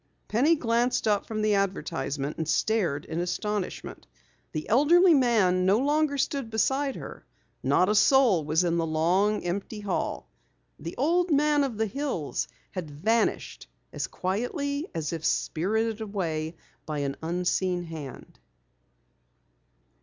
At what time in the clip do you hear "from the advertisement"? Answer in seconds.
1.27-2.37